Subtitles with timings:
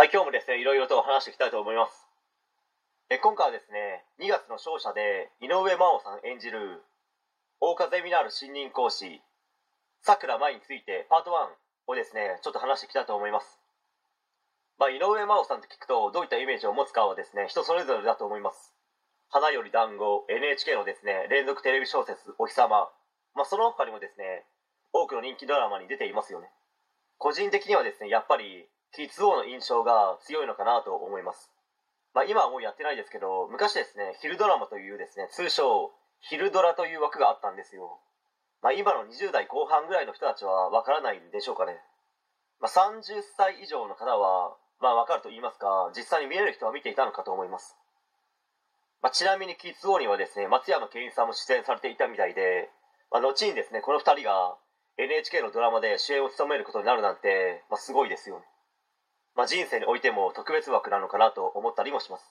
[0.00, 2.08] はい、今日もですね、いろいろと話していきたいと思います。
[3.10, 6.80] え今回はですね、2月の勝者で井上真央さん演じる
[7.60, 9.20] 大風ミナール新任講師
[10.00, 13.60] さくら舞についてパート1をですね、ちょっと話していきたいと思います。
[14.78, 18.72] まあ、井上真央さんと聞くとどういったイメージを持つかはですね、人それぞれだと思います。
[19.28, 22.88] 花より団子 NHK のですね、連続テレビ小説お日様、
[23.34, 24.46] まあ、その他にもですね、
[24.94, 26.48] 多くの人気ドラマに出ていますよね。
[27.18, 31.50] 個人的にはですね、やっぱりキッズ王の印象が強いのかなと思います。
[32.12, 38.00] まあ、今はもうやってないですけど、昔ですね、昼ドラマというですね、通称、昼ドラという枠があったんですよ。
[38.62, 41.78] まあ、今の20代後半ぐらいの人たちはわからないんでしょうかね。
[42.58, 47.76] まあ、30歳以上の方は、まあ、わかると言いますか、実際に見れる人は見ていたのかと思います。
[49.02, 52.68] まあ、ちなみにキッズ王にはですね、松山ケンイチさんも出演されていたみたいで、
[53.10, 54.58] まあ、後にですね、この2人が
[54.98, 58.44] NHK のドラマで主演を務めることになるなんて、まあ、すごいですよね。
[59.36, 62.24] まあ、人生においても特別枠なのかなと思ったりもします。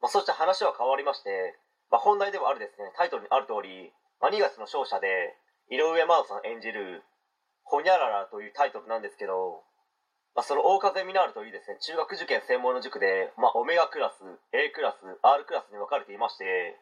[0.00, 1.58] まあ、そして話は変わりまして、
[1.90, 5.36] まあ、本題でもあるですね、タイトルにある通り、まあ、2月の勝者で
[5.70, 7.02] 井上真央さん演じる
[7.64, 9.64] 「ほにゃらら」というタイトルなんですけど、
[10.34, 16.76] まあ、その大風ミナールというですね中学受験専門の塾で、まあ、オメガクラス A クラス R クラスに分かれていまして、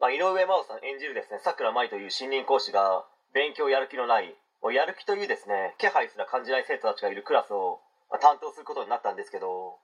[0.00, 9.78] まあ、井上真央さん演じるですねさくら舞という新任講師が勉強やる気のないもうやる気というですね気配すら感じない生徒たちがいるクラスを、まあ、担当することになったんですけど、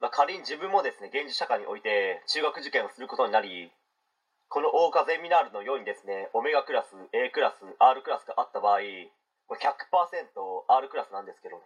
[0.00, 3.72] まあ、仮に自分もですね現実社会において中学受験をすることになり
[4.52, 8.84] この大風ミナールのようにですねオメガクラス A クラス R クラスがあった場合
[9.48, 11.56] これ 100%R クラスなんですけど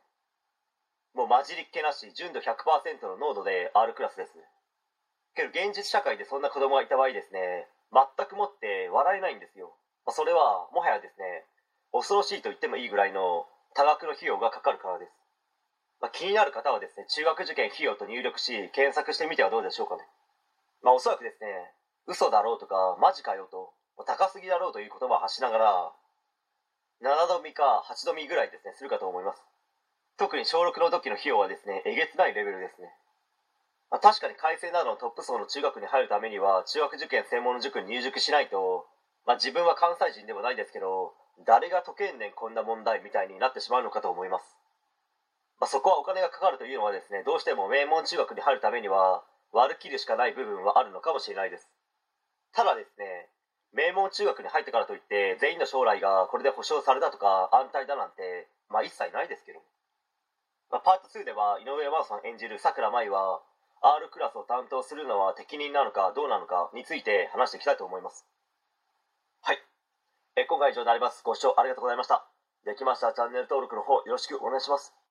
[1.19, 4.39] もう混じりっ気なし純度100%の濃度で R クラスです
[5.35, 9.75] けど現実社会でそんな子供がいた場合ですね全くもって笑えないんですよ、
[10.07, 11.43] まあ、それはもはやですね
[11.91, 15.13] 恐ろしいと言ってもいいぐらいの多額の費用がかかるからです、
[16.01, 20.03] まあ、気になる方はですね中学受験費用と入力し検索してみてはどうでしょうかね。
[20.83, 21.49] まあおそらくですね
[22.07, 23.73] 嘘だろうとかマジかよと
[24.05, 25.93] 高すぎだろうという言葉を発しながら
[27.03, 29.43] 7度見か8度見ぐらいですねするかと思います。
[30.17, 32.89] 特に小6の時の費用はですねえげつないレベルですね、
[33.91, 38.87] まあ、確かに改正などのトップ層の中学に入るためには中学受験専門の塾に入塾しないと、
[39.27, 41.13] まあ、自分は関西人でもないですけど
[41.45, 44.57] 誰が解けんねんこんな問題みたいになってしまうのかと思います、
[45.61, 51.69] まあ、そこはお金がかかるというのはですねどうしても名門中学に入るためには割り切るしかない部分はあるのかもしれないです。
[52.53, 53.29] ただですね
[53.73, 59.61] 名門中学に入ってからといって全員の将来がこれで保証されたとか安泰だなんてまあ一切ないですけど、
[60.71, 63.41] まあ、パート2では井上真央さん演じるさくら舞は
[63.83, 68.27] R クラスを担当するのは適任なのかどうなのかについて話していきたいと思います。
[69.43, 69.59] はい。
[70.37, 71.23] え今回以上になります。
[71.23, 72.27] ご視聴ありがとうございました。
[72.65, 75.06] できましたらチャンネル登録の方よろしくお願いします。